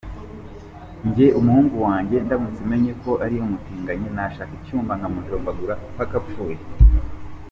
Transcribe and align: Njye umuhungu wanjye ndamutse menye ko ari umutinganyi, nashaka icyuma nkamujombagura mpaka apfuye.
Njye 1.07 1.27
umuhungu 1.39 1.75
wanjye 1.87 2.17
ndamutse 2.25 2.61
menye 2.71 2.91
ko 3.03 3.11
ari 3.25 3.35
umutinganyi, 3.45 4.07
nashaka 4.15 4.53
icyuma 4.59 4.91
nkamujombagura 4.99 5.73
mpaka 5.93 6.15
apfuye. 6.21 6.57